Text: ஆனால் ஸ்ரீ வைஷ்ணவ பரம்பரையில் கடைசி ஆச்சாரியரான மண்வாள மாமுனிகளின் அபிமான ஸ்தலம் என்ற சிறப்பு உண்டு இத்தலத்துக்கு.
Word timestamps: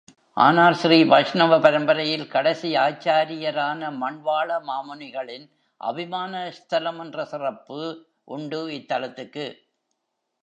ஆனால் 0.37 0.75
ஸ்ரீ 0.81 0.97
வைஷ்ணவ 1.03 1.57
பரம்பரையில் 1.59 2.23
கடைசி 2.27 2.69
ஆச்சாரியரான 2.75 3.91
மண்வாள 3.99 4.57
மாமுனிகளின் 4.69 5.45
அபிமான 5.81 6.33
ஸ்தலம் 6.51 6.99
என்ற 6.99 7.25
சிறப்பு 7.25 7.79
உண்டு 8.27 8.61
இத்தலத்துக்கு. 8.77 9.45